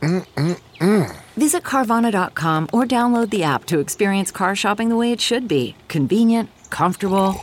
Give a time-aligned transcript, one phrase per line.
[0.00, 1.16] Mm-mm-mm.
[1.36, 5.74] Visit Carvana.com or download the app to experience car shopping the way it should be
[5.88, 7.34] convenient, comfortable.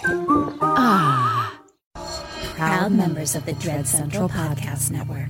[0.62, 1.60] Ah.
[2.56, 5.30] Proud members of the Dread Central Podcast Network.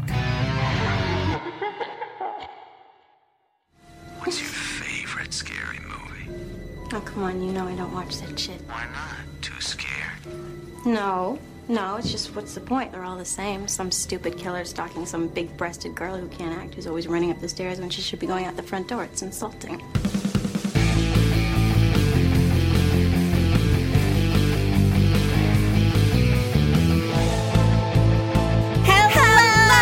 [4.20, 6.30] What's your favorite scary movie?
[6.94, 8.62] Oh, come on, you know I don't watch that shit.
[8.68, 9.42] Why not?
[9.42, 10.86] Too scared?
[10.86, 11.38] No,
[11.70, 12.92] no, it's just what's the point?
[12.92, 13.68] They're all the same.
[13.68, 17.42] Some stupid killer stalking some big breasted girl who can't act, who's always running up
[17.42, 19.04] the stairs when she should be going out the front door.
[19.04, 19.82] It's insulting.
[28.86, 29.78] Hello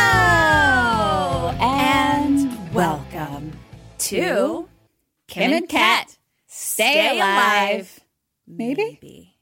[1.59, 3.53] and welcome
[3.99, 4.67] to
[5.27, 7.99] Kim and Kat Stay Alive.
[8.47, 9.34] Maybe.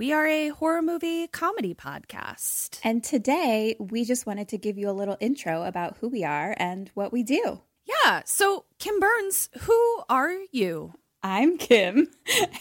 [0.00, 2.80] We are a horror movie comedy podcast.
[2.82, 6.54] And today we just wanted to give you a little intro about who we are
[6.56, 7.60] and what we do.
[7.84, 8.22] Yeah.
[8.24, 10.94] So, Kim Burns, who are you?
[11.22, 12.08] I'm Kim.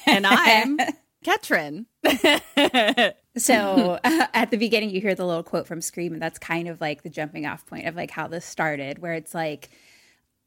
[0.06, 0.80] And I'm
[1.24, 1.86] Ketrin.
[3.40, 6.68] So uh, at the beginning, you hear the little quote from Scream, and that's kind
[6.68, 9.70] of like the jumping off point of like how this started, where it's like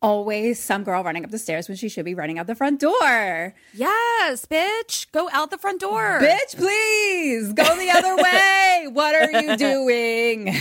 [0.02, 2.80] always some girl running up the stairs when she should be running out the front
[2.80, 3.54] door.
[3.72, 5.10] yes, bitch.
[5.12, 6.18] Go out the front door.
[6.20, 8.88] Bitch, please go the other way.
[8.92, 10.54] What are you doing?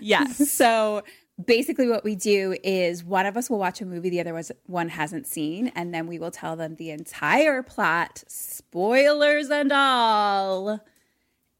[0.00, 0.50] Yes.
[0.52, 1.02] so
[1.46, 4.88] basically what we do is one of us will watch a movie the other one
[4.88, 10.80] hasn't seen and then we will tell them the entire plot spoilers and all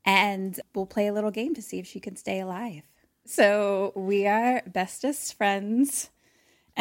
[0.05, 2.83] and we'll play a little game to see if she can stay alive
[3.25, 6.11] so we are bestest friends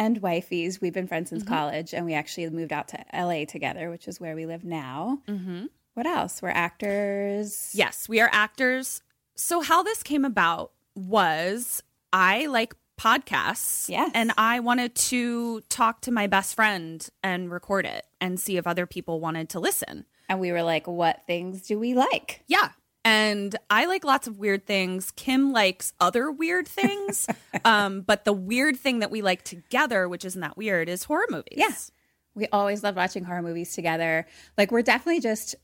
[0.00, 3.88] and wifeys we've been friends since college and we actually moved out to la together
[3.90, 5.66] which is where we live now Mm-hmm.
[5.94, 9.02] what else we're actors Yes, we are actors.
[9.36, 13.88] So, how this came about was I like podcasts.
[13.88, 14.10] Yes.
[14.14, 18.66] And I wanted to talk to my best friend and record it and see if
[18.66, 20.04] other people wanted to listen.
[20.28, 22.68] and we were like what things do we like Yeah.
[23.04, 25.10] And I like lots of weird things.
[25.12, 27.26] Kim likes other weird things.
[27.64, 31.26] um, but the weird thing that we like together, which isn't that weird, is horror
[31.30, 31.56] movies.
[31.56, 31.70] Yeah.
[32.34, 34.26] We always love watching horror movies together.
[34.56, 35.54] Like we're definitely just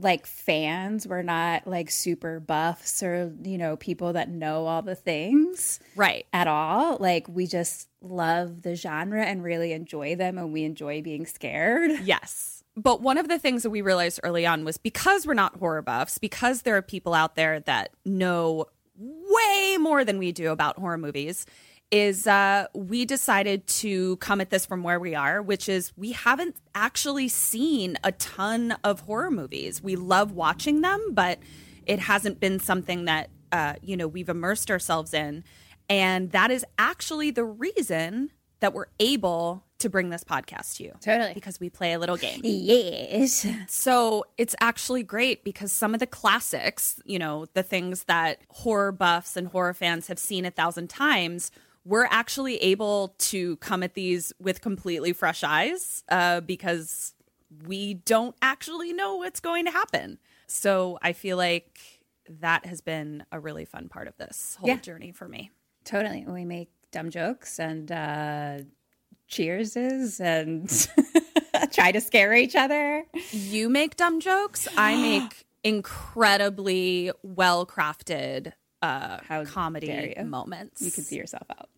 [0.00, 1.06] like fans.
[1.06, 6.24] We're not like super buffs or, you know, people that know all the things Right.
[6.32, 6.96] at all.
[7.00, 11.90] Like we just love the genre and really enjoy them and we enjoy being scared.
[12.04, 12.54] Yes.
[12.76, 15.82] But one of the things that we realized early on was because we're not horror
[15.82, 18.66] buffs, because there are people out there that know
[18.96, 21.44] way more than we do about horror movies,
[21.90, 26.12] is uh, we decided to come at this from where we are, which is we
[26.12, 29.82] haven't actually seen a ton of horror movies.
[29.82, 31.38] We love watching them, but
[31.86, 35.44] it hasn't been something that uh, you know we've immersed ourselves in,
[35.88, 40.92] and that is actually the reason that we're able to bring this podcast to you.
[41.00, 41.32] Totally.
[41.32, 42.40] Because we play a little game.
[42.42, 43.46] Yes.
[43.68, 48.90] So it's actually great because some of the classics, you know, the things that horror
[48.90, 51.52] buffs and horror fans have seen a thousand times,
[51.88, 57.14] we're actually able to come at these with completely fresh eyes uh, because
[57.66, 60.18] we don't actually know what's going to happen.
[60.46, 61.80] So I feel like
[62.28, 64.76] that has been a really fun part of this whole Yeah.
[64.76, 65.50] journey for me.
[65.84, 66.24] Totally.
[66.28, 68.58] We make dumb jokes and uh
[69.26, 70.68] cheerses and
[71.72, 73.04] try to scare each other.
[73.32, 74.68] You make dumb jokes.
[74.76, 78.52] I make incredibly well crafted
[78.82, 80.82] uh, How comedy moments.
[80.82, 81.68] You can see yourself out.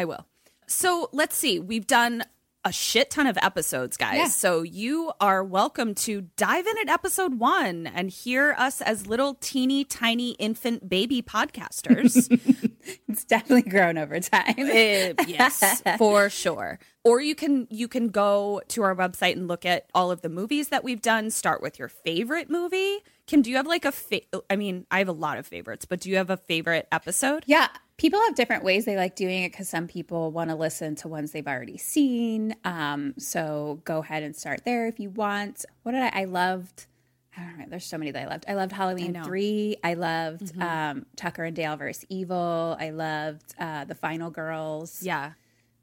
[0.00, 0.26] I will.
[0.66, 1.60] So let's see.
[1.60, 2.24] We've done
[2.64, 4.16] a shit ton of episodes, guys.
[4.16, 4.28] Yeah.
[4.28, 9.34] So you are welcome to dive in at episode one and hear us as little
[9.34, 12.28] teeny tiny infant baby podcasters.
[13.08, 14.54] it's definitely grown over time.
[14.58, 16.78] Uh, yes, for sure.
[17.04, 20.30] Or you can you can go to our website and look at all of the
[20.30, 21.28] movies that we've done.
[21.28, 23.00] Start with your favorite movie.
[23.26, 25.84] Kim, do you have like a fa- I mean, I have a lot of favorites,
[25.84, 27.44] but do you have a favorite episode?
[27.46, 27.68] Yeah,
[28.00, 31.06] people have different ways they like doing it because some people want to listen to
[31.06, 32.56] ones they've already seen.
[32.64, 35.66] Um, so go ahead and start there if you want.
[35.82, 36.22] What did I?
[36.22, 36.86] I loved.
[37.36, 37.66] I don't know.
[37.68, 38.46] There's so many that I loved.
[38.48, 39.22] I loved Halloween know.
[39.22, 39.76] three.
[39.84, 42.74] I loved um, Tucker and Dale versus Evil.
[42.80, 45.02] I loved uh, the Final Girls.
[45.02, 45.32] Yeah.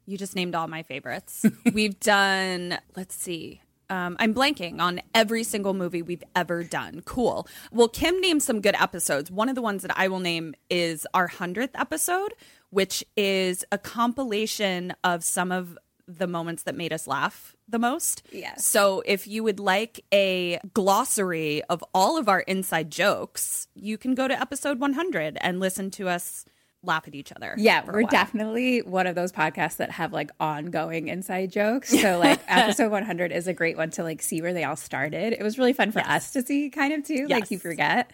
[0.04, 1.46] You just named all my favorites.
[1.72, 3.62] we've done, let's see.
[3.90, 7.02] Um, I'm blanking on every single movie we've ever done.
[7.04, 7.46] Cool.
[7.72, 9.30] Well, Kim named some good episodes.
[9.30, 12.34] One of the ones that I will name is our 100th episode,
[12.70, 18.22] which is a compilation of some of the moments that made us laugh the most.
[18.32, 18.66] Yes.
[18.66, 24.14] So if you would like a glossary of all of our inside jokes, you can
[24.14, 26.46] go to episode 100 and listen to us
[26.82, 27.54] laugh at each other.
[27.58, 31.88] Yeah, we're definitely one of those podcasts that have like ongoing inside jokes.
[31.88, 35.32] So like episode 100 is a great one to like see where they all started.
[35.32, 38.12] It was really fun for us to see kind of too, like you forget.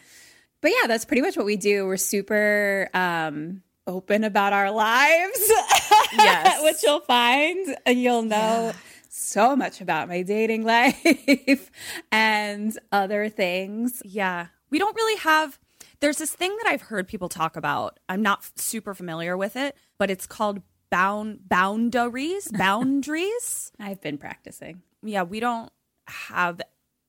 [0.61, 1.87] But yeah, that's pretty much what we do.
[1.87, 5.53] We're super um open about our lives.
[6.15, 6.63] Yes.
[6.63, 8.73] Which you'll find and you'll know
[9.11, 11.71] so much about my dating life
[12.11, 14.03] and other things.
[14.05, 14.47] Yeah.
[14.71, 15.59] We don't really have
[16.01, 17.99] there's this thing that I've heard people talk about.
[18.09, 23.73] I'm not f- super familiar with it, but it's called bound boundaries, boundaries.
[23.81, 24.83] I've been practicing.
[25.03, 25.71] yeah, we don't
[26.07, 26.61] have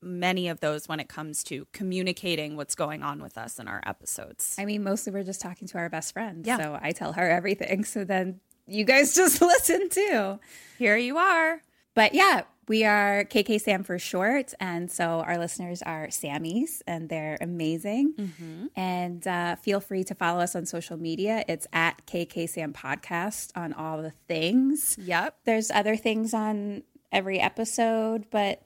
[0.02, 3.82] many of those when it comes to communicating what's going on with us in our
[3.86, 4.54] episodes.
[4.58, 6.46] I mean, mostly we're just talking to our best friend.
[6.46, 6.58] Yeah.
[6.58, 7.84] So I tell her everything.
[7.84, 10.38] So then you guys just listen too.
[10.78, 11.62] Here you are.
[11.94, 14.52] But yeah, we are KK Sam for short.
[14.58, 18.14] And so our listeners are Sammys and they're amazing.
[18.14, 18.66] Mm-hmm.
[18.74, 21.44] And uh, feel free to follow us on social media.
[21.48, 24.96] It's at KK Sam Podcast on all the things.
[25.00, 25.36] Yep.
[25.44, 26.82] There's other things on
[27.12, 28.62] every episode, but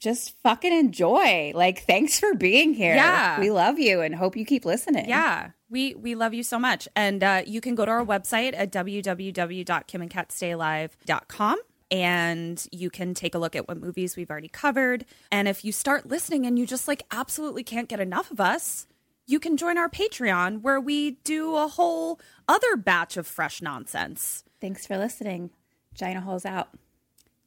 [0.00, 1.52] just fucking enjoy.
[1.54, 2.94] Like, thanks for being here.
[2.94, 3.40] Yeah.
[3.40, 5.08] We love you and hope you keep listening.
[5.08, 5.50] Yeah.
[5.70, 6.86] We we love you so much.
[6.94, 11.58] And uh, you can go to our website at www.kimandkatstayalive.com
[11.92, 15.04] and you can take a look at what movies we've already covered.
[15.30, 18.86] And if you start listening and you just like absolutely can't get enough of us,
[19.26, 22.18] you can join our Patreon where we do a whole
[22.48, 24.42] other batch of fresh nonsense.
[24.58, 25.50] Thanks for listening.
[25.94, 26.70] Gina holes out.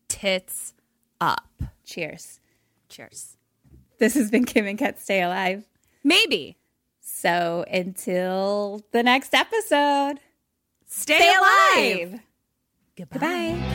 [0.07, 0.75] Tits
[1.19, 1.49] up.
[1.83, 2.39] Cheers.
[2.87, 3.37] Cheers.
[3.97, 5.65] This has been Kim and Kat Stay Alive.
[6.03, 6.57] Maybe.
[7.01, 10.19] So until the next episode,
[10.85, 12.09] Stay, stay alive.
[12.09, 12.19] alive.
[12.95, 13.19] Goodbye.
[13.19, 13.74] Goodbye.